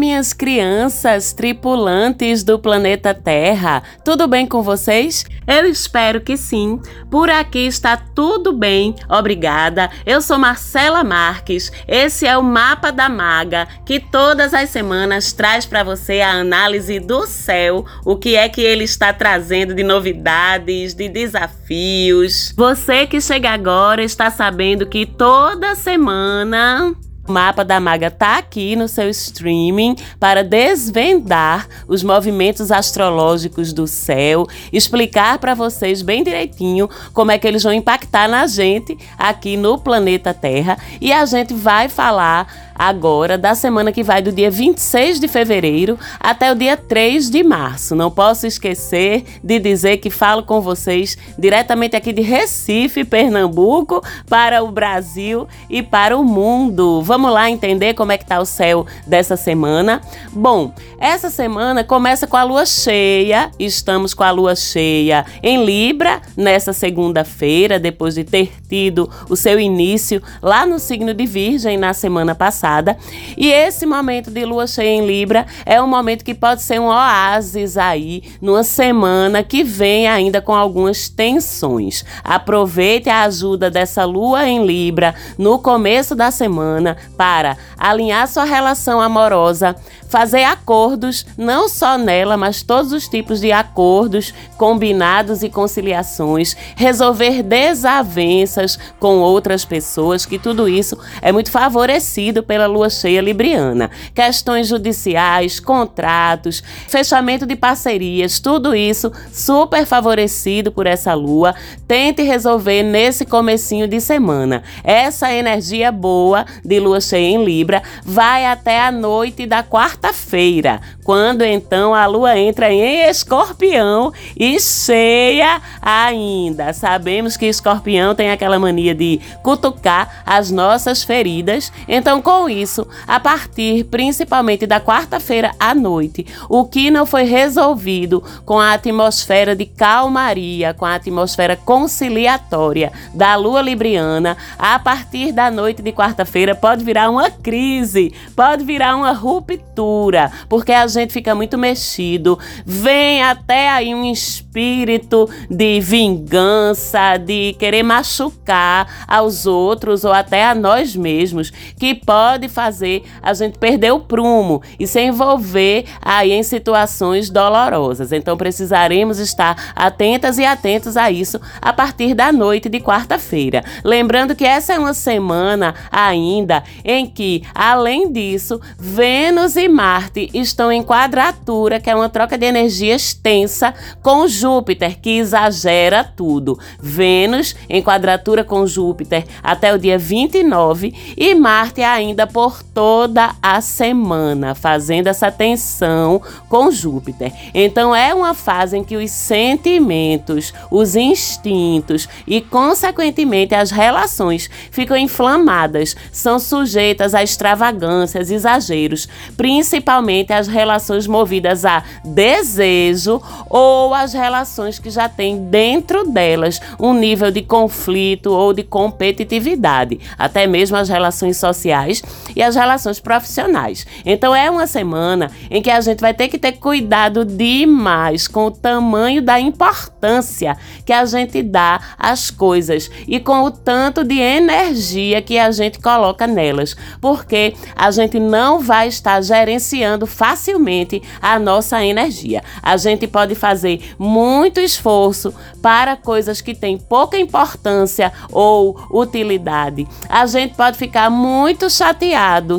[0.00, 3.82] Minhas crianças tripulantes do planeta Terra.
[4.02, 5.26] Tudo bem com vocês?
[5.46, 6.80] Eu espero que sim.
[7.10, 9.90] Por aqui está tudo bem, obrigada.
[10.06, 11.70] Eu sou Marcela Marques.
[11.86, 16.98] Esse é o Mapa da Maga, que todas as semanas traz para você a análise
[16.98, 22.54] do céu, o que é que ele está trazendo de novidades, de desafios.
[22.56, 26.96] Você que chega agora está sabendo que toda semana
[27.26, 33.86] o mapa da maga está aqui no seu streaming para desvendar os movimentos astrológicos do
[33.86, 39.56] céu, explicar para vocês bem direitinho como é que eles vão impactar na gente aqui
[39.56, 40.78] no planeta Terra.
[41.00, 45.98] E a gente vai falar agora da semana que vai do dia 26 de fevereiro
[46.18, 47.94] até o dia 3 de março.
[47.94, 54.64] Não posso esquecer de dizer que falo com vocês diretamente aqui de Recife, Pernambuco, para
[54.64, 57.02] o Brasil e para o mundo.
[57.02, 60.00] Vamos lá entender como é que tá o céu dessa semana?
[60.32, 63.50] Bom, essa semana começa com a lua cheia.
[63.58, 69.60] Estamos com a lua cheia em Libra nessa segunda-feira, depois de ter tido o seu
[69.60, 72.96] início lá no signo de Virgem na semana passada passada.
[73.36, 76.86] E esse momento de lua cheia em Libra é um momento que pode ser um
[76.86, 82.04] oásis aí numa semana que vem ainda com algumas tensões.
[82.22, 89.00] Aproveite a ajuda dessa lua em Libra no começo da semana para alinhar sua relação
[89.00, 89.74] amorosa,
[90.08, 97.42] fazer acordos, não só nela, mas todos os tipos de acordos, combinados e conciliações, resolver
[97.42, 103.90] desavenças com outras pessoas, que tudo isso é muito favorecido pela lua cheia libriana.
[104.14, 111.54] Questões judiciais, contratos, fechamento de parcerias, tudo isso super favorecido por essa lua.
[111.86, 114.62] Tente resolver nesse comecinho de semana.
[114.82, 120.80] Essa energia boa de lua cheia em Libra vai até a noite da quarta quarta-feira,
[121.04, 126.72] quando então a lua entra em escorpião e cheia ainda.
[126.72, 133.18] Sabemos que escorpião tem aquela mania de cutucar as nossas feridas, então com isso, a
[133.18, 139.66] partir principalmente da quarta-feira à noite, o que não foi resolvido com a atmosfera de
[139.66, 146.84] calmaria, com a atmosfera conciliatória da lua libriana, a partir da noite de quarta-feira pode
[146.84, 152.38] virar uma crise, pode virar uma ruptura porque a gente fica muito mexido.
[152.64, 160.54] Vem até aí um espírito de vingança, de querer machucar aos outros ou até a
[160.54, 166.42] nós mesmos, que pode fazer a gente perder o prumo e se envolver aí em
[166.42, 168.12] situações dolorosas.
[168.12, 173.64] Então precisaremos estar atentas e atentos a isso a partir da noite de quarta-feira.
[173.84, 180.70] Lembrando que essa é uma semana ainda em que, além disso, Vênus e Marte estão
[180.70, 186.58] em quadratura, que é uma troca de energias tensa, com Júpiter, que exagera tudo.
[186.80, 193.60] Vênus em quadratura com Júpiter até o dia 29 e Marte ainda por toda a
[193.60, 197.32] semana, fazendo essa tensão com Júpiter.
[197.54, 204.96] Então é uma fase em que os sentimentos, os instintos e, consequentemente, as relações ficam
[204.96, 214.78] inflamadas, são sujeitas a extravagâncias, exageros, principalmente as relações movidas a desejo ou as relações
[214.78, 220.88] que já têm dentro delas um nível de conflito ou de competitividade, até mesmo as
[220.88, 222.02] relações sociais
[222.34, 223.86] e as relações profissionais.
[224.04, 228.46] Então é uma semana em que a gente vai ter que ter cuidado demais com
[228.46, 234.18] o tamanho da importância que a gente dá às coisas e com o tanto de
[234.18, 241.38] energia que a gente coloca nelas, porque a gente não vai estar gerenciando facilmente a
[241.38, 242.42] nossa energia.
[242.62, 249.86] A gente pode fazer muito esforço para coisas que têm pouca importância ou utilidade.
[250.08, 251.99] A gente pode ficar muito chateado,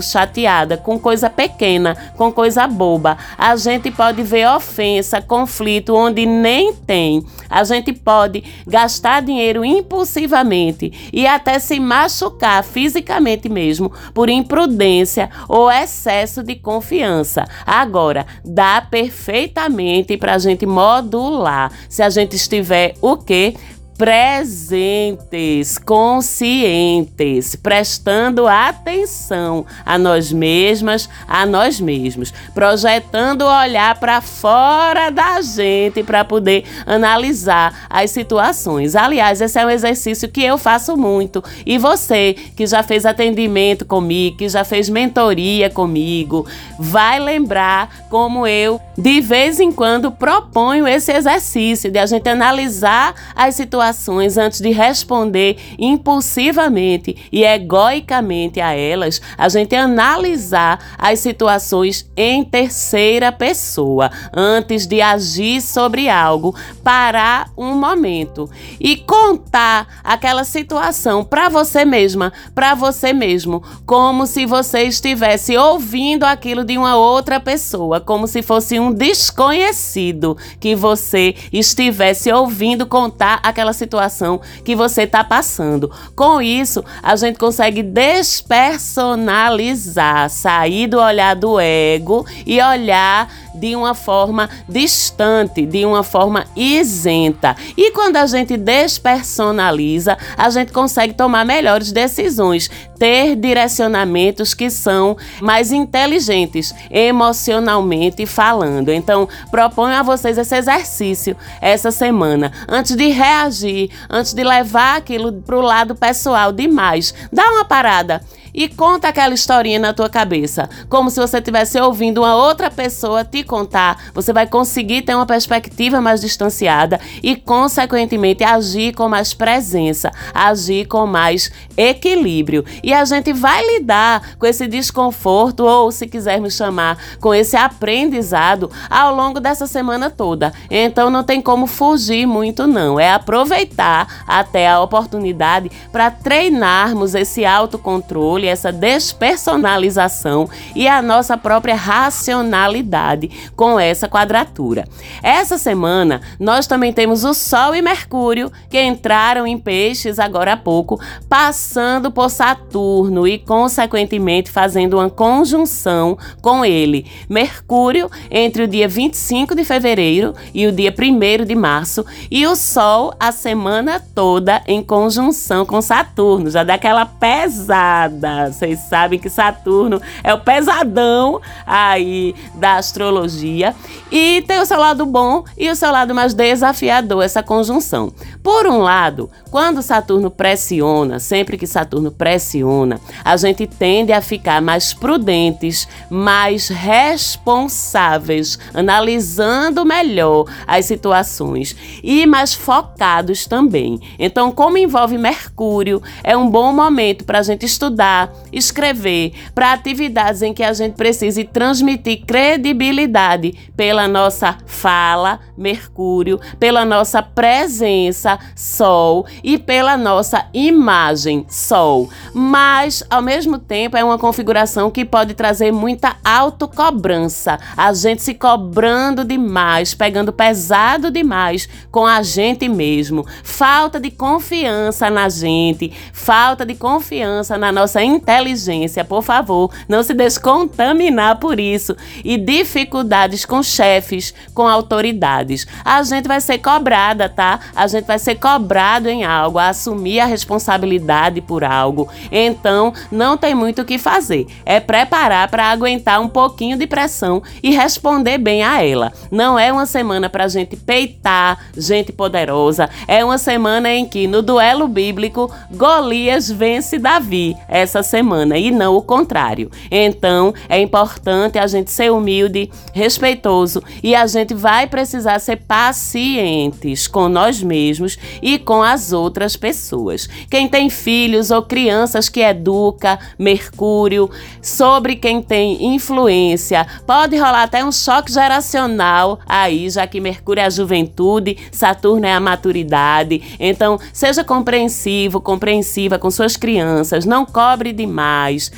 [0.02, 3.18] chateada com coisa pequena, com coisa boba.
[3.38, 7.26] A gente pode ver ofensa, conflito onde nem tem.
[7.50, 15.72] A gente pode gastar dinheiro impulsivamente e até se machucar fisicamente mesmo por imprudência ou
[15.72, 17.46] excesso de confiança confiança.
[17.66, 23.56] Agora, dá perfeitamente para a gente modular se a gente estiver o quê?
[24.02, 35.12] Presentes, conscientes, prestando atenção a nós mesmas, a nós mesmos, projetando o olhar para fora
[35.12, 38.96] da gente para poder analisar as situações.
[38.96, 43.86] Aliás, esse é um exercício que eu faço muito e você que já fez atendimento
[43.86, 46.48] comigo, que já fez mentoria comigo,
[46.80, 53.14] vai lembrar como eu de vez em quando proponho esse exercício de a gente analisar
[53.36, 61.20] as situações situações antes de responder impulsivamente e egoicamente a elas, a gente analisar as
[61.20, 68.50] situações em terceira pessoa antes de agir sobre algo, parar um momento
[68.80, 76.24] e contar aquela situação para você mesma, para você mesmo, como se você estivesse ouvindo
[76.24, 83.40] aquilo de uma outra pessoa, como se fosse um desconhecido que você estivesse ouvindo contar
[83.44, 85.92] aquela situação que você está passando.
[86.16, 93.94] Com isso, a gente consegue despersonalizar, sair do olhar do ego e olhar de uma
[93.94, 97.56] forma distante, de uma forma isenta.
[97.78, 105.18] E quando a gente despersonaliza, a gente consegue tomar melhores decisões, ter direcionamentos que são
[105.42, 108.90] mais inteligentes, emocionalmente falando.
[108.90, 112.52] Então, proponho a vocês esse exercício essa semana.
[112.68, 113.61] Antes de reagir,
[114.10, 118.22] antes de levar aquilo para o lado pessoal demais, dá uma parada
[118.54, 123.24] e conta aquela historinha na tua cabeça, como se você estivesse ouvindo uma outra pessoa
[123.24, 124.12] te contar.
[124.14, 130.86] Você vai conseguir ter uma perspectiva mais distanciada e, consequentemente, agir com mais presença, agir
[130.86, 132.66] com mais equilíbrio.
[132.84, 138.70] E a gente vai lidar com esse desconforto, ou se quisermos chamar, com esse aprendizado
[138.90, 140.54] ao longo dessa semana toda.
[140.70, 143.00] Então não tem como fugir muito, não.
[143.00, 151.76] É aproveitar até a oportunidade para treinarmos esse autocontrole essa despersonalização e a nossa própria
[151.76, 154.88] racionalidade com essa quadratura.
[155.22, 160.58] Essa semana nós também temos o Sol e Mercúrio que entraram em Peixes agora há
[160.58, 167.06] pouco, passando por Saturno e consequentemente fazendo uma conjunção com ele.
[167.30, 172.56] Mercúrio entre o dia 25 de fevereiro e o dia 1 de março e o
[172.56, 179.30] Sol a semana toda em conjunção com Saturno, já dá aquela pesada vocês sabem que
[179.30, 183.76] Saturno é o pesadão aí da astrologia.
[184.12, 188.12] E tem o seu lado bom e o seu lado mais desafiador, essa conjunção.
[188.44, 194.62] Por um lado, quando Saturno pressiona, sempre que Saturno pressiona, a gente tende a ficar
[194.62, 204.00] mais prudentes, mais responsáveis, analisando melhor as situações e mais focados também.
[204.18, 208.21] Então, como envolve Mercúrio, é um bom momento para a gente estudar
[208.52, 216.84] escrever, para atividades em que a gente precise transmitir credibilidade pela nossa fala, Mercúrio, pela
[216.84, 222.10] nossa presença, Sol, e pela nossa imagem, Sol.
[222.34, 228.34] Mas, ao mesmo tempo, é uma configuração que pode trazer muita autocobrança, a gente se
[228.34, 236.66] cobrando demais, pegando pesado demais com a gente mesmo, falta de confiança na gente, falta
[236.66, 241.96] de confiança na nossa inteligência, por favor, não se descontaminar por isso.
[242.24, 245.66] E dificuldades com chefes, com autoridades.
[245.84, 247.60] A gente vai ser cobrada, tá?
[247.76, 252.10] A gente vai ser cobrado em algo, a assumir a responsabilidade por algo.
[252.32, 254.46] Então, não tem muito o que fazer.
[254.66, 259.14] É preparar para aguentar um pouquinho de pressão e responder bem a ela.
[259.32, 262.90] Não é uma semana para gente peitar gente poderosa.
[263.08, 267.56] É uma semana em que, no duelo bíblico, Golias vence Davi.
[267.68, 269.70] Essa semana e não o contrário.
[269.90, 277.08] Então, é importante a gente ser humilde, respeitoso e a gente vai precisar ser pacientes
[277.08, 280.28] com nós mesmos e com as outras pessoas.
[280.50, 284.30] Quem tem filhos ou crianças que educa, Mercúrio,
[284.62, 290.66] sobre quem tem influência, pode rolar até um choque geracional aí, já que Mercúrio é
[290.66, 293.56] a juventude, Saturno é a maturidade.
[293.60, 298.72] Então, seja compreensivo, compreensiva com suas crianças, não cobre demais.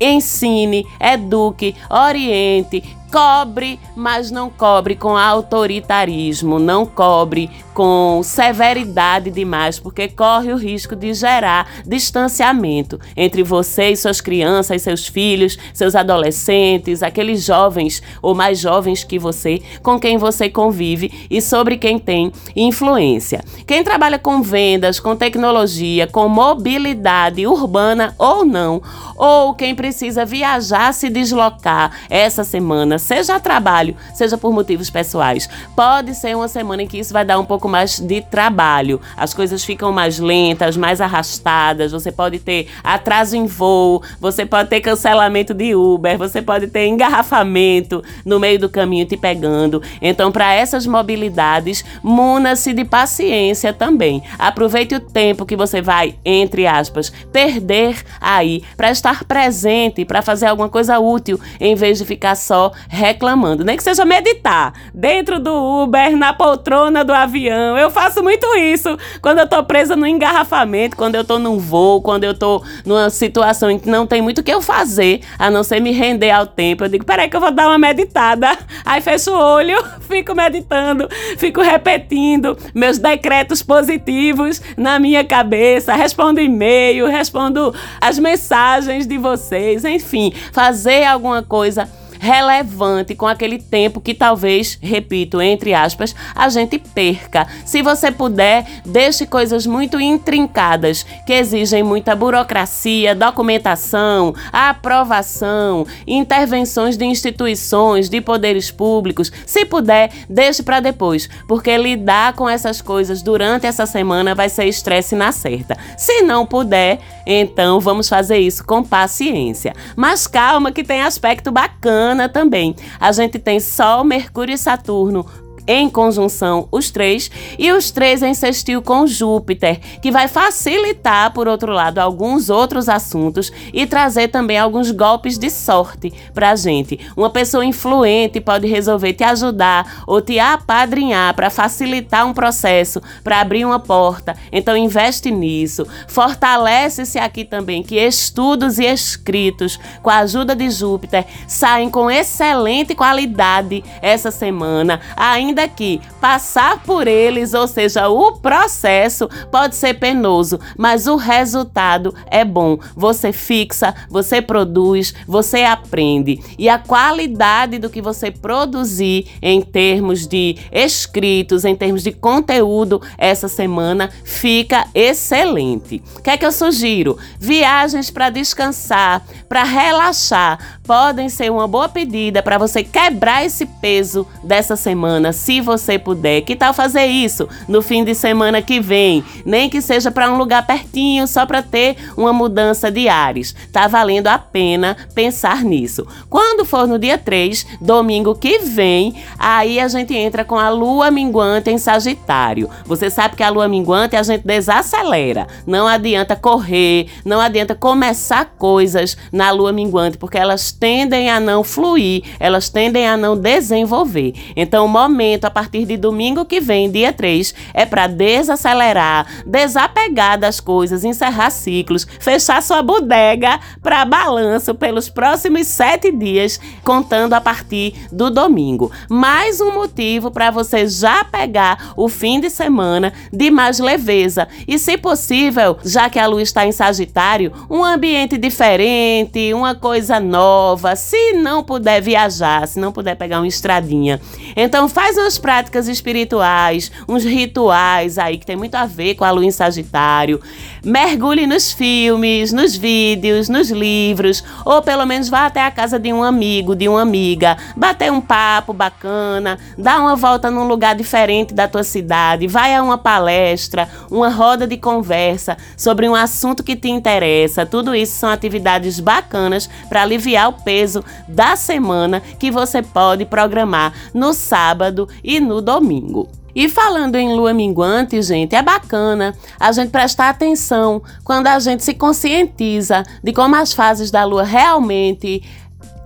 [0.00, 2.82] Ensine, eduque, oriente,
[3.12, 10.96] Cobre, mas não cobre com autoritarismo, não cobre com severidade demais, porque corre o risco
[10.96, 18.34] de gerar distanciamento entre você e suas crianças, seus filhos, seus adolescentes, aqueles jovens ou
[18.34, 23.44] mais jovens que você, com quem você convive e sobre quem tem influência.
[23.66, 28.82] Quem trabalha com vendas, com tecnologia, com mobilidade urbana ou não,
[29.16, 35.48] ou quem precisa viajar, se deslocar essa semana, seja a trabalho, seja por motivos pessoais,
[35.76, 39.00] pode ser uma semana em que isso vai dar um pouco mais de trabalho.
[39.16, 41.92] As coisas ficam mais lentas, mais arrastadas.
[41.92, 46.86] Você pode ter atraso em voo, você pode ter cancelamento de Uber, você pode ter
[46.86, 49.82] engarrafamento no meio do caminho te pegando.
[50.00, 54.22] Então, para essas mobilidades, muna-se de paciência também.
[54.38, 60.46] Aproveite o tempo que você vai, entre aspas, perder aí para estar presente, para fazer
[60.46, 63.64] alguma coisa útil, em vez de ficar só reclamando.
[63.64, 67.78] Nem que seja meditar dentro do Uber, na poltrona do avião.
[67.78, 72.02] Eu faço muito isso quando eu tô presa no engarrafamento, quando eu tô num voo,
[72.02, 75.50] quando eu tô numa situação em que não tem muito o que eu fazer, a
[75.50, 76.84] não ser me render ao tempo.
[76.84, 78.58] Eu digo, peraí que eu vou dar uma meditada.
[78.84, 81.08] Aí fecho o olho, fico meditando,
[81.38, 89.82] fico repetindo meus decretos positivos na minha cabeça, respondo e-mail, respondo as mensagens de vocês,
[89.86, 91.88] enfim, fazer alguma coisa
[92.22, 97.48] relevante com aquele tempo que talvez, repito, entre aspas, a gente perca.
[97.64, 107.04] Se você puder, deixe coisas muito intrincadas que exigem muita burocracia, documentação, aprovação, intervenções de
[107.04, 109.32] instituições, de poderes públicos.
[109.44, 114.66] Se puder, deixe para depois, porque lidar com essas coisas durante essa semana vai ser
[114.66, 115.76] estresse na certa.
[115.98, 119.74] Se não puder, então vamos fazer isso com paciência.
[119.96, 122.74] Mas calma que tem aspecto bacana também.
[123.00, 125.26] A gente tem Sol, Mercúrio e Saturno
[125.66, 131.46] em conjunção os três e os três em sextil com Júpiter, que vai facilitar, por
[131.46, 136.98] outro lado, alguns outros assuntos e trazer também alguns golpes de sorte pra gente.
[137.16, 143.40] Uma pessoa influente pode resolver te ajudar ou te apadrinhar para facilitar um processo, para
[143.40, 144.36] abrir uma porta.
[144.50, 145.86] Então investe nisso.
[146.08, 152.94] Fortalece-se aqui também que estudos e escritos com a ajuda de Júpiter saem com excelente
[152.94, 155.00] qualidade essa semana.
[155.16, 161.16] Ainda ainda que passar por eles, ou seja, o processo pode ser penoso, mas o
[161.16, 162.78] resultado é bom.
[162.96, 166.40] Você fixa, você produz, você aprende.
[166.58, 173.02] E a qualidade do que você produzir em termos de escritos, em termos de conteúdo
[173.18, 176.02] essa semana fica excelente.
[176.16, 177.18] O que é que eu sugiro?
[177.38, 184.26] Viagens para descansar, para relaxar, podem ser uma boa pedida para você quebrar esse peso
[184.42, 186.42] dessa semana se você puder.
[186.42, 189.24] Que tal fazer isso no fim de semana que vem?
[189.44, 193.54] Nem que seja para um lugar pertinho, só para ter uma mudança de ares.
[193.72, 196.06] Tá valendo a pena pensar nisso.
[196.28, 201.10] Quando for no dia 3, domingo que vem, aí a gente entra com a lua
[201.10, 202.68] minguante em Sagitário.
[202.86, 205.46] Você sabe que a lua minguante a gente desacelera.
[205.66, 211.62] Não adianta correr, não adianta começar coisas na lua minguante, porque elas tendem a não
[211.62, 214.34] fluir, elas tendem a não desenvolver.
[214.56, 220.38] Então, o momento a partir de domingo que vem, dia 3, é para desacelerar, desapegar
[220.38, 227.40] das coisas, encerrar ciclos, fechar sua bodega para balanço pelos próximos sete dias, contando a
[227.40, 228.90] partir do domingo.
[229.08, 234.48] Mais um motivo para você já pegar o fim de semana de mais leveza.
[234.66, 240.18] E, se possível, já que a lua está em Sagitário, um ambiente diferente, uma coisa
[240.18, 240.61] nova.
[240.96, 244.20] Se não puder viajar, se não puder pegar uma estradinha,
[244.56, 249.30] então faz umas práticas espirituais, uns rituais aí que tem muito a ver com a
[249.30, 250.40] lua em Sagitário.
[250.84, 256.12] Mergulhe nos filmes, nos vídeos, nos livros, ou pelo menos vá até a casa de
[256.12, 261.54] um amigo, de uma amiga, bater um papo bacana, dar uma volta num lugar diferente
[261.54, 266.76] da tua cidade, vai a uma palestra, uma roda de conversa sobre um assunto que
[266.76, 267.66] te interessa.
[267.66, 274.32] Tudo isso são atividades bacanas para aliviar peso da semana que você pode programar no
[274.32, 276.28] sábado e no domingo.
[276.54, 281.82] E falando em lua minguante, gente, é bacana a gente prestar atenção quando a gente
[281.82, 285.42] se conscientiza de como as fases da lua realmente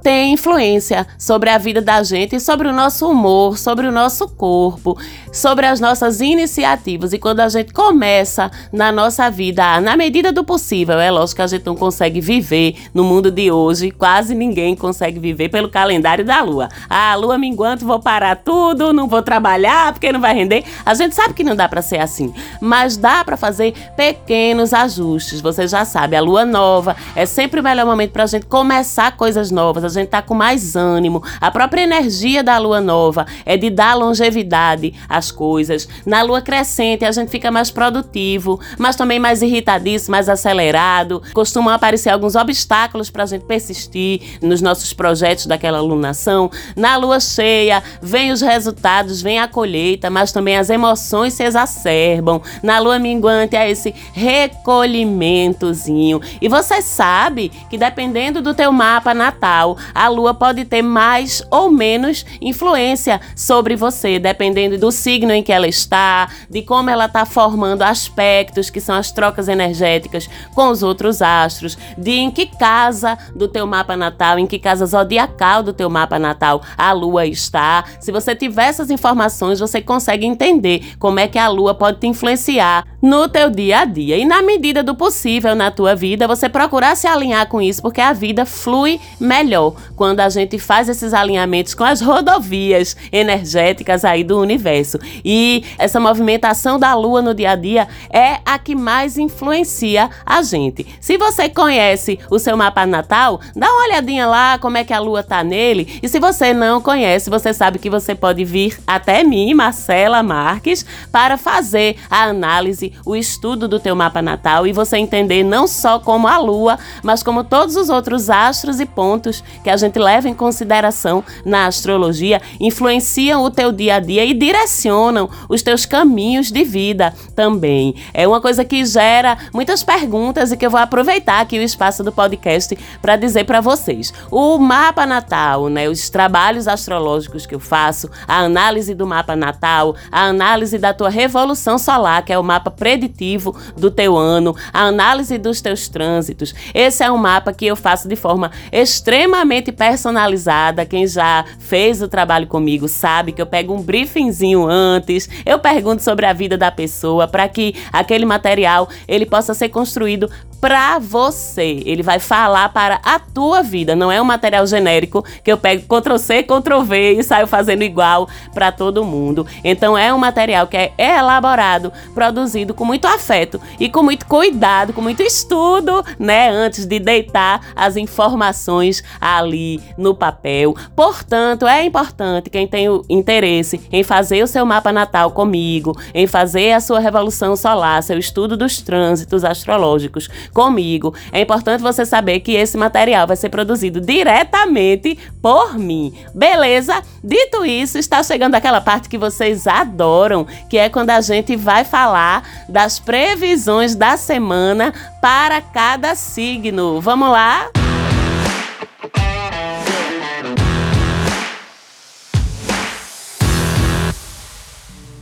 [0.06, 4.96] tem influência sobre a vida da gente, sobre o nosso humor, sobre o nosso corpo,
[5.32, 7.12] sobre as nossas iniciativas.
[7.12, 11.42] E quando a gente começa na nossa vida, na medida do possível, é lógico que
[11.42, 16.24] a gente não consegue viver no mundo de hoje, quase ninguém consegue viver pelo calendário
[16.24, 16.68] da lua.
[16.88, 20.62] Ah, lua minguante, vou parar tudo, não vou trabalhar porque não vai render.
[20.84, 25.40] A gente sabe que não dá para ser assim, mas dá para fazer pequenos ajustes.
[25.40, 29.16] Você já sabe, a lua nova é sempre o melhor momento para a gente começar
[29.16, 31.22] coisas novas gente tá com mais ânimo.
[31.40, 35.88] A própria energia da lua nova é de dar longevidade às coisas.
[36.04, 41.22] Na lua crescente, a gente fica mais produtivo, mas também mais irritadíssimo, mais acelerado.
[41.32, 46.50] Costumam aparecer alguns obstáculos para a gente persistir nos nossos projetos daquela lunação.
[46.76, 52.40] Na lua cheia, vem os resultados, vem a colheita, mas também as emoções se exacerbam.
[52.62, 56.20] Na lua minguante, é esse recolhimentozinho.
[56.40, 61.70] E você sabe que dependendo do teu mapa natal, a lua pode ter mais ou
[61.70, 67.24] menos influência sobre você, dependendo do signo em que ela está, de como ela está
[67.24, 73.16] formando aspectos, que são as trocas energéticas com os outros astros, de em que casa
[73.34, 77.84] do teu mapa natal, em que casa zodiacal do teu mapa natal a lua está.
[78.00, 82.06] Se você tiver essas informações, você consegue entender como é que a lua pode te
[82.06, 84.16] influenciar no teu dia a dia.
[84.16, 88.00] E na medida do possível na tua vida, você procurar se alinhar com isso, porque
[88.00, 94.22] a vida flui melhor quando a gente faz esses alinhamentos com as rodovias energéticas aí
[94.22, 94.98] do universo.
[95.24, 100.42] E essa movimentação da lua no dia a dia é a que mais influencia a
[100.42, 100.86] gente.
[101.00, 104.98] Se você conhece o seu mapa natal, dá uma olhadinha lá como é que a
[104.98, 105.98] lua tá nele.
[106.02, 110.84] E se você não conhece, você sabe que você pode vir até mim, Marcela Marques,
[111.10, 115.98] para fazer a análise, o estudo do teu mapa natal e você entender não só
[115.98, 120.28] como a lua, mas como todos os outros astros e pontos que a gente leva
[120.28, 126.50] em consideração na astrologia influenciam o teu dia a dia e direcionam os teus caminhos
[126.50, 127.94] de vida também.
[128.12, 132.02] É uma coisa que gera muitas perguntas e que eu vou aproveitar aqui o espaço
[132.02, 134.12] do podcast para dizer para vocês.
[134.30, 139.96] O mapa natal, né, os trabalhos astrológicos que eu faço, a análise do mapa natal,
[140.10, 144.82] a análise da tua revolução solar, que é o mapa preditivo do teu ano, a
[144.82, 146.54] análise dos teus trânsitos.
[146.74, 150.84] Esse é um mapa que eu faço de forma extremamente personalizada.
[150.84, 156.02] Quem já fez o trabalho comigo sabe que eu pego um briefingzinho antes, eu pergunto
[156.02, 161.82] sobre a vida da pessoa para que aquele material ele possa ser construído para você.
[161.84, 163.94] Ele vai falar para a tua vida.
[163.94, 167.82] Não é um material genérico que eu pego Ctrl C, Ctrl V e saio fazendo
[167.82, 169.46] igual para todo mundo.
[169.62, 174.92] Então é um material que é elaborado, produzido com muito afeto e com muito cuidado,
[174.92, 180.74] com muito estudo, né, antes de deitar as informações ali no papel.
[180.94, 186.26] Portanto, é importante quem tem o interesse em fazer o seu mapa natal comigo, em
[186.26, 191.14] fazer a sua revolução solar, seu estudo dos trânsitos astrológicos comigo.
[191.32, 196.12] É importante você saber que esse material vai ser produzido diretamente por mim.
[196.34, 197.02] Beleza?
[197.22, 201.84] Dito isso, está chegando aquela parte que vocês adoram, que é quando a gente vai
[201.84, 207.00] falar das previsões da semana para cada signo.
[207.00, 207.70] Vamos lá?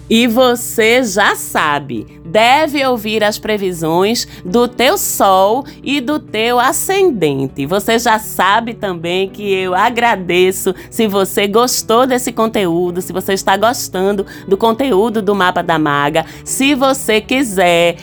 [0.09, 7.65] E você já sabe, deve ouvir as previsões do teu sol e do teu ascendente.
[7.65, 13.57] Você já sabe também que eu agradeço se você gostou desse conteúdo, se você está
[13.57, 16.27] gostando do conteúdo do Mapa da Maga.
[16.45, 17.97] Se você quiser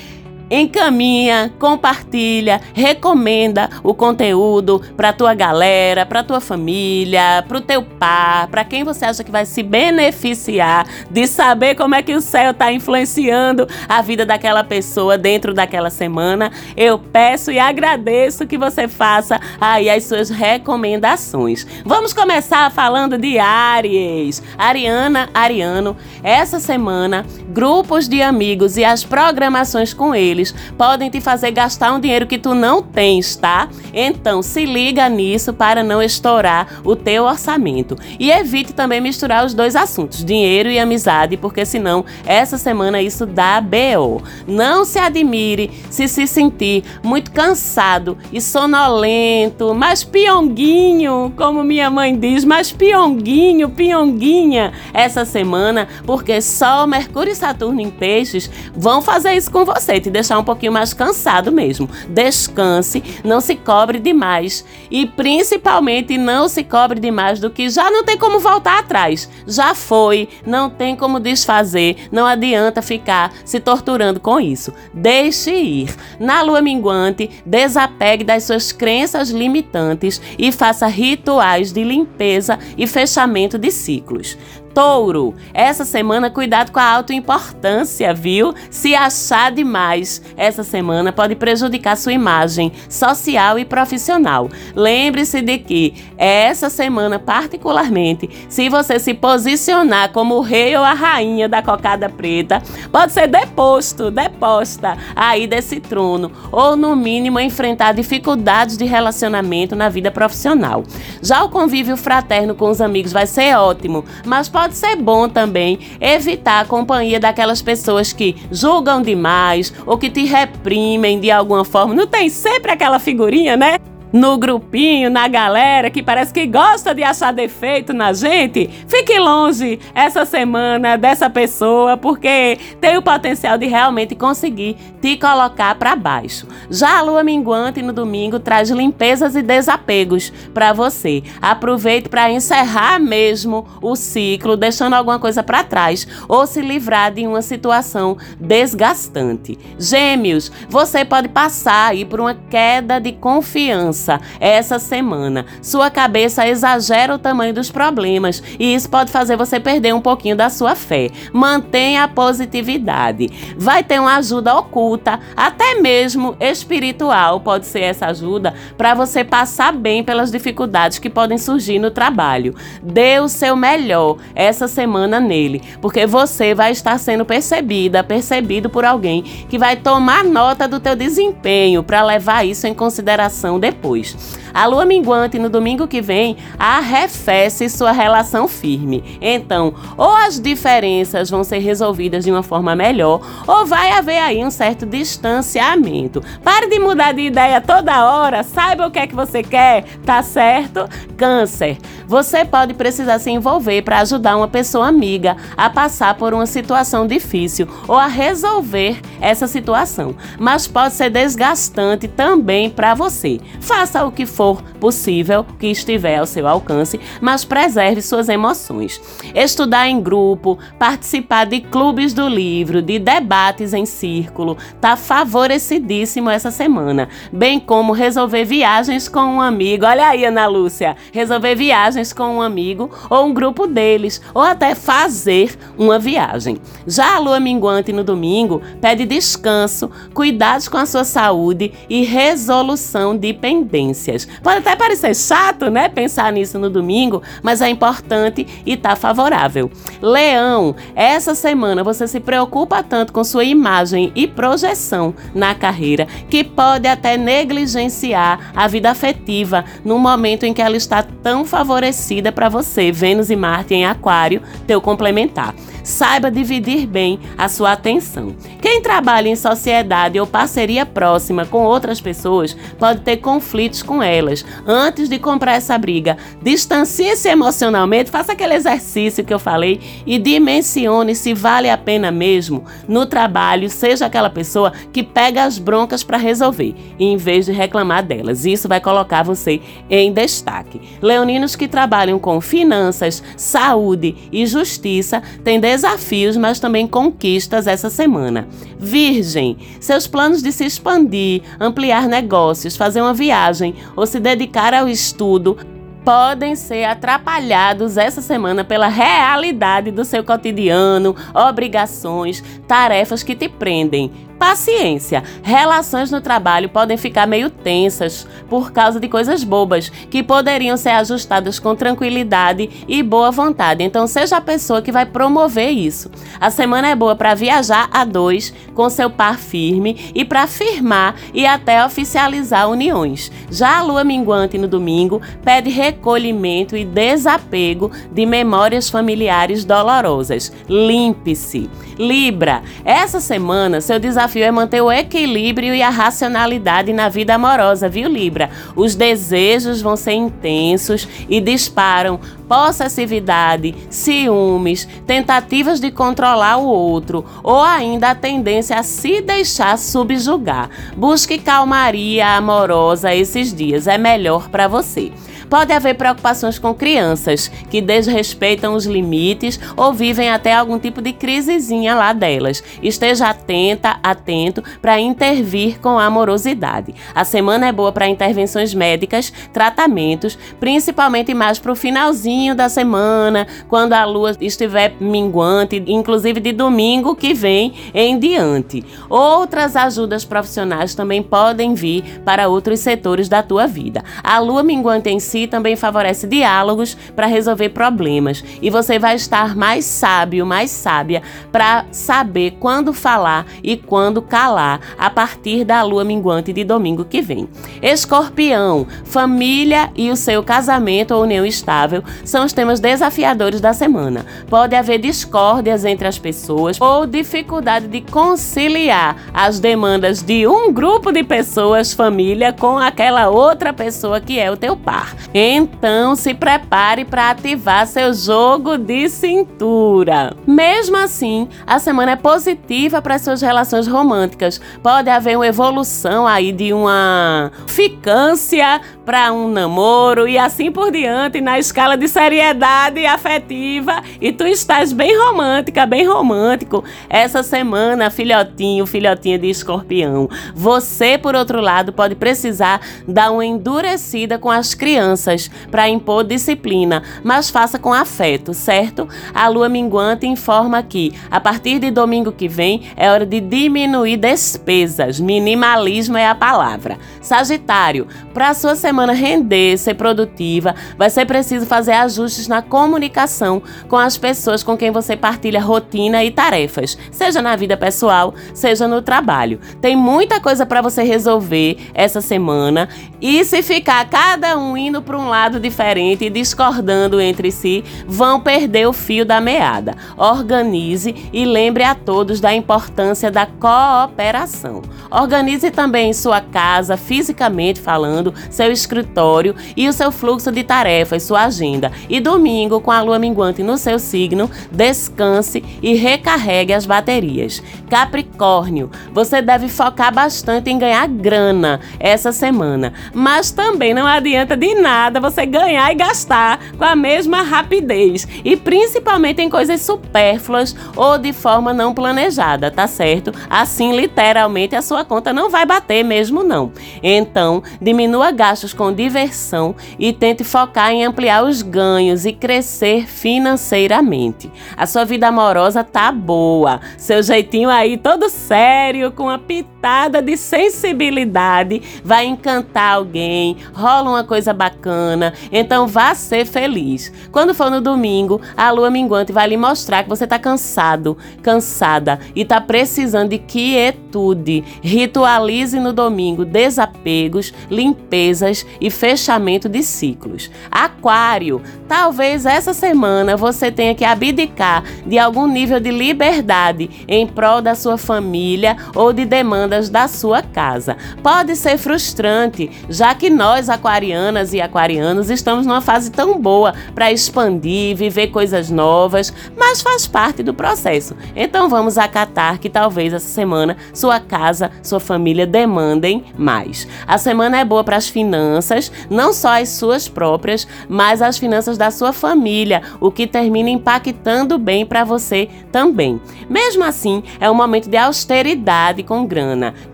[0.51, 8.47] encaminha, compartilha, recomenda o conteúdo para tua galera, para tua família, para o teu par,
[8.47, 12.51] para quem você acha que vai se beneficiar de saber como é que o céu
[12.51, 16.51] está influenciando a vida daquela pessoa dentro daquela semana.
[16.75, 21.65] Eu peço e agradeço que você faça aí as suas recomendações.
[21.85, 24.43] Vamos começar falando de Aries.
[24.57, 30.40] Ariana, Ariano, essa semana, grupos de amigos e as programações com eles
[30.77, 33.67] podem te fazer gastar um dinheiro que tu não tens, tá?
[33.93, 37.97] Então se liga nisso para não estourar o teu orçamento.
[38.19, 43.25] E evite também misturar os dois assuntos, dinheiro e amizade, porque senão essa semana isso
[43.25, 44.21] dá BO.
[44.47, 52.17] Não se admire se se sentir muito cansado e sonolento, mas pionguinho, como minha mãe
[52.17, 59.33] diz, mas pionguinho, pionguinha essa semana, porque Sol, Mercúrio e Saturno em Peixes vão fazer
[59.33, 61.89] isso com você, te deixar um pouquinho mais cansado mesmo.
[62.07, 68.03] Descanse, não se cobre demais e principalmente não se cobre demais do que já não
[68.03, 69.29] tem como voltar atrás.
[69.47, 74.73] Já foi, não tem como desfazer, não adianta ficar se torturando com isso.
[74.93, 75.95] Deixe ir.
[76.19, 83.57] Na lua minguante, desapegue das suas crenças limitantes e faça rituais de limpeza e fechamento
[83.57, 84.37] de ciclos.
[84.73, 88.53] Touro, essa semana cuidado com a autoimportância, viu?
[88.69, 94.49] Se achar demais essa semana pode prejudicar sua imagem social e profissional.
[94.73, 100.93] Lembre-se de que essa semana, particularmente, se você se posicionar como o rei ou a
[100.93, 107.93] rainha da cocada preta, pode ser deposto, deposta aí desse trono, ou no mínimo enfrentar
[107.93, 110.83] dificuldades de relacionamento na vida profissional.
[111.21, 115.27] Já o convívio fraterno com os amigos vai ser ótimo, mas pode pode ser bom
[115.27, 121.65] também evitar a companhia daquelas pessoas que julgam demais ou que te reprimem de alguma
[121.65, 121.95] forma.
[121.95, 123.79] Não tem sempre aquela figurinha, né?
[124.11, 129.79] No grupinho, na galera que parece que gosta de achar defeito na gente, fique longe
[129.93, 136.47] essa semana dessa pessoa, porque tem o potencial de realmente conseguir te colocar para baixo.
[136.69, 141.23] Já a lua minguante no domingo traz limpezas e desapegos para você.
[141.41, 147.25] Aproveite para encerrar mesmo o ciclo, deixando alguma coisa para trás ou se livrar de
[147.25, 149.57] uma situação desgastante.
[149.79, 154.00] Gêmeos, você pode passar aí por uma queda de confiança
[154.39, 155.45] essa semana.
[155.61, 160.35] Sua cabeça exagera o tamanho dos problemas e isso pode fazer você perder um pouquinho
[160.35, 161.09] da sua fé.
[161.31, 163.29] Mantenha a positividade.
[163.57, 169.73] Vai ter uma ajuda oculta, até mesmo espiritual, pode ser essa ajuda para você passar
[169.73, 172.55] bem pelas dificuldades que podem surgir no trabalho.
[172.81, 178.85] Dê o seu melhor essa semana nele, porque você vai estar sendo percebida, percebido por
[178.85, 184.40] alguém que vai tomar nota do teu desempenho para levar isso em consideração depois depois.
[184.53, 189.17] A lua minguante no domingo que vem arrefece sua relação firme.
[189.21, 194.43] Então, ou as diferenças vão ser resolvidas de uma forma melhor, ou vai haver aí
[194.43, 196.21] um certo distanciamento.
[196.43, 200.21] Pare de mudar de ideia toda hora, saiba o que é que você quer, tá
[200.23, 200.87] certo?
[201.15, 201.77] Câncer.
[202.07, 207.07] Você pode precisar se envolver para ajudar uma pessoa amiga a passar por uma situação
[207.07, 213.39] difícil ou a resolver essa situação, mas pode ser desgastante também para você.
[213.61, 214.40] Faça o que for
[214.79, 218.99] possível, que estiver ao seu alcance, mas preserve suas emoções.
[219.35, 226.51] Estudar em grupo, participar de clubes do livro, de debates em círculo, tá favorecidíssimo essa
[226.51, 229.85] semana, bem como resolver viagens com um amigo.
[229.85, 234.73] Olha aí, Ana Lúcia, resolver viagens com um amigo ou um grupo deles, ou até
[234.73, 236.57] fazer uma viagem.
[236.87, 243.15] Já a lua minguante no domingo pede descanso, cuidados com a sua saúde e resolução
[243.15, 244.27] de pendências.
[244.41, 249.69] Pode até parecer chato, né, pensar nisso no domingo, mas é importante e tá favorável.
[250.01, 256.43] Leão, essa semana você se preocupa tanto com sua imagem e projeção na carreira que
[256.43, 262.49] pode até negligenciar a vida afetiva no momento em que ela está tão favorecida para
[262.49, 262.91] você.
[262.91, 265.53] Vênus e Marte em Aquário, teu complementar.
[265.83, 268.35] Saiba dividir bem a sua atenção.
[268.61, 274.45] Quem trabalha em sociedade ou parceria próxima com outras pessoas pode ter conflitos com elas.
[274.65, 281.15] Antes de comprar essa briga, distancie-se emocionalmente, faça aquele exercício que eu falei e dimensione
[281.15, 286.17] se vale a pena mesmo no trabalho, seja aquela pessoa que pega as broncas para
[286.17, 288.45] resolver, em vez de reclamar delas.
[288.45, 290.81] Isso vai colocar você em destaque.
[291.01, 298.45] Leoninos que trabalham com finanças, saúde e justiça têm desafios, mas também conquistas essa semana.
[298.77, 304.89] Virgem, seus planos de se expandir, ampliar negócios, fazer uma viagem ou se dedicar ao
[304.89, 305.57] estudo
[306.03, 314.11] podem ser atrapalhados essa semana pela realidade do seu cotidiano, obrigações, tarefas que te prendem.
[314.41, 315.23] Paciência.
[315.43, 320.89] Relações no trabalho podem ficar meio tensas por causa de coisas bobas que poderiam ser
[320.89, 323.83] ajustadas com tranquilidade e boa vontade.
[323.83, 326.09] Então, seja a pessoa que vai promover isso.
[326.39, 331.13] A semana é boa para viajar a dois com seu par firme e para firmar
[331.35, 333.31] e até oficializar uniões.
[333.51, 340.51] Já a lua minguante no domingo pede recolhimento e desapego de memórias familiares dolorosas.
[340.67, 341.69] Limpe-se.
[341.99, 347.35] Libra, essa semana seu desafio desafio é manter o equilíbrio e a racionalidade na vida
[347.35, 348.49] amorosa, viu, Libra?
[348.75, 357.61] Os desejos vão ser intensos e disparam possessividade, ciúmes, tentativas de controlar o outro ou
[357.61, 360.69] ainda a tendência a se deixar subjugar.
[360.95, 365.11] Busque calmaria amorosa esses dias, é melhor para você.
[365.51, 371.11] Pode haver preocupações com crianças que desrespeitam os limites ou vivem até algum tipo de
[371.11, 372.63] crisezinha lá delas.
[372.81, 376.95] Esteja atenta, atento para intervir com amorosidade.
[377.13, 383.45] A semana é boa para intervenções médicas, tratamentos, principalmente mais para o finalzinho da semana,
[383.67, 388.85] quando a lua estiver minguante, inclusive de domingo que vem em diante.
[389.09, 394.01] Outras ajudas profissionais também podem vir para outros setores da tua vida.
[394.23, 399.55] A lua minguante em si também favorece diálogos para resolver problemas e você vai estar
[399.55, 406.03] mais sábio, mais sábia para saber quando falar e quando calar a partir da lua
[406.03, 407.47] minguante de domingo que vem.
[407.81, 414.25] Escorpião, família e o seu casamento ou união estável são os temas desafiadores da semana.
[414.49, 421.11] Pode haver discórdias entre as pessoas ou dificuldade de conciliar as demandas de um grupo
[421.11, 425.15] de pessoas, família, com aquela outra pessoa que é o teu par.
[425.33, 430.35] Então se prepare para ativar seu jogo de cintura.
[430.45, 434.59] Mesmo assim, a semana é positiva para suas relações românticas.
[434.83, 441.41] Pode haver uma evolução aí de uma ficância para um namoro e assim por diante
[441.41, 448.85] na escala de seriedade afetiva e tu estás bem romântica, bem romântico essa semana, filhotinho,
[448.85, 450.29] filhotinha de escorpião.
[450.53, 457.03] Você, por outro lado, pode precisar dar uma endurecida com as crianças para impor disciplina,
[457.23, 459.07] mas faça com afeto, certo?
[459.33, 464.17] A lua minguante informa que a partir de domingo que vem é hora de diminuir
[464.17, 465.19] despesas.
[465.19, 466.97] Minimalismo é a palavra.
[467.19, 473.61] Sagitário, para sua semana semana render, ser produtiva, vai ser preciso fazer ajustes na comunicação
[473.87, 478.87] com as pessoas com quem você partilha rotina e tarefas, seja na vida pessoal, seja
[478.87, 479.59] no trabalho.
[479.81, 482.87] Tem muita coisa para você resolver essa semana
[483.19, 488.39] e se ficar cada um indo para um lado diferente e discordando entre si, vão
[488.39, 489.95] perder o fio da meada.
[490.15, 494.83] Organize e lembre a todos da importância da cooperação.
[495.09, 501.45] Organize também sua casa, fisicamente falando, seu escritório e o seu fluxo de tarefas, sua
[501.45, 501.91] agenda.
[502.09, 507.63] E domingo, com a lua minguante no seu signo, descanse e recarregue as baterias.
[507.89, 514.75] Capricórnio, você deve focar bastante em ganhar grana essa semana, mas também não adianta de
[514.75, 521.17] nada você ganhar e gastar com a mesma rapidez e principalmente em coisas supérfluas ou
[521.17, 523.31] de forma não planejada, tá certo?
[523.49, 526.71] Assim, literalmente, a sua conta não vai bater mesmo não.
[527.03, 534.51] Então, diminua gastos com diversão e tente focar em ampliar os ganhos e crescer financeiramente.
[534.77, 539.80] A sua vida amorosa tá boa, seu jeitinho aí todo sério, com uma pitada
[540.23, 547.11] de sensibilidade, vai encantar alguém, rola uma coisa bacana, então vá ser feliz.
[547.31, 552.19] Quando for no domingo, a lua minguante vai lhe mostrar que você tá cansado, cansada
[552.35, 554.63] e tá precisando de quietude.
[554.81, 560.51] Ritualize no domingo desapegos, limpezas e fechamento de ciclos.
[560.69, 567.61] Aquário, talvez essa semana você tenha que abdicar de algum nível de liberdade em prol
[567.61, 569.25] da sua família ou de
[569.71, 570.97] demandas da sua casa.
[571.23, 577.11] Pode ser frustrante, já que nós, aquarianas e aquarianos, estamos numa fase tão boa para
[577.11, 581.15] expandir, viver coisas novas, mas faz parte do processo.
[581.35, 586.87] Então vamos acatar que talvez essa semana sua casa, sua família demandem mais.
[587.07, 591.77] A semana é boa para as finanças não só as suas próprias, mas as finanças
[591.77, 596.19] da sua família, o que termina impactando bem para você também.
[596.49, 599.60] Mesmo assim, é um momento de austeridade com grana,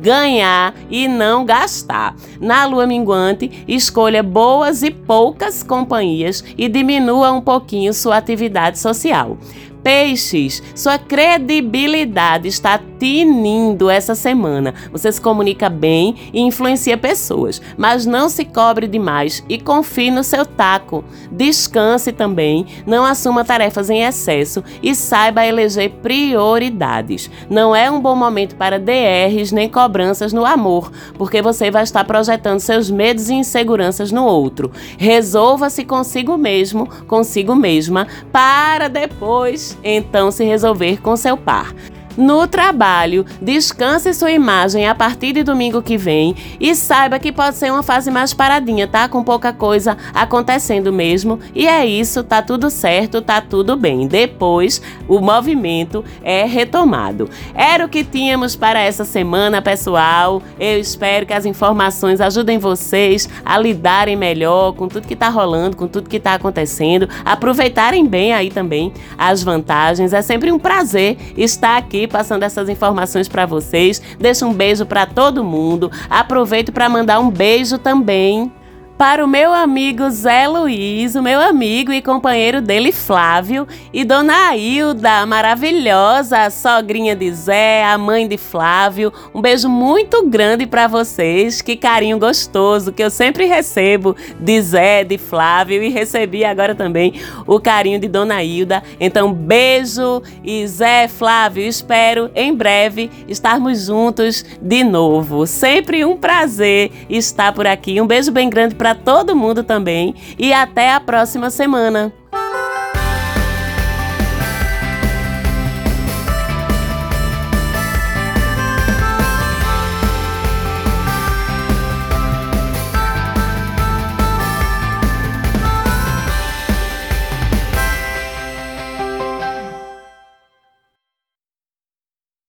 [0.00, 2.14] ganhar e não gastar.
[2.40, 9.38] Na lua minguante, escolha boas e poucas companhias e diminua um pouquinho sua atividade social.
[9.84, 14.72] Peixes, sua credibilidade está tinindo essa semana.
[14.90, 20.24] Você se comunica bem e influencia pessoas, mas não se cobre demais e confie no
[20.24, 21.04] seu taco.
[21.30, 27.30] Descanse também, não assuma tarefas em excesso e saiba eleger prioridades.
[27.50, 32.04] Não é um bom momento para DRs nem cobranças no amor, porque você vai estar
[32.04, 34.72] projetando seus medos e inseguranças no outro.
[34.96, 41.74] Resolva-se consigo mesmo, consigo mesma, para depois então se resolver com seu par.
[42.16, 43.24] No trabalho.
[43.40, 47.82] Descanse sua imagem a partir de domingo que vem e saiba que pode ser uma
[47.82, 49.08] fase mais paradinha, tá?
[49.08, 51.38] Com pouca coisa acontecendo mesmo.
[51.54, 54.06] E é isso, tá tudo certo, tá tudo bem.
[54.06, 57.28] Depois, o movimento é retomado.
[57.54, 60.42] Era o que tínhamos para essa semana, pessoal.
[60.58, 65.76] Eu espero que as informações ajudem vocês a lidarem melhor com tudo que tá rolando,
[65.76, 70.12] com tudo que tá acontecendo, aproveitarem bem aí também as vantagens.
[70.12, 74.00] É sempre um prazer estar aqui passando essas informações para vocês.
[74.18, 75.90] Deixo um beijo para todo mundo.
[76.08, 78.52] Aproveito para mandar um beijo também
[78.96, 84.56] para o meu amigo Zé Luiz, o meu amigo e companheiro dele Flávio, e Dona
[84.56, 89.12] Hilda, maravilhosa, sogrinha de Zé, a mãe de Flávio.
[89.34, 95.02] Um beijo muito grande para vocês, que carinho gostoso que eu sempre recebo de Zé,
[95.02, 97.14] de Flávio e recebi agora também
[97.46, 98.82] o carinho de Dona Hilda.
[99.00, 105.46] Então, beijo e Zé, Flávio, espero em breve estarmos juntos de novo.
[105.46, 108.00] Sempre um prazer estar por aqui.
[108.00, 112.12] Um beijo bem grande para todo mundo também e até a próxima semana.